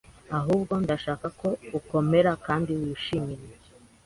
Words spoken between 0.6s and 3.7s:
ndashaka ko ukomera kandi wishimiye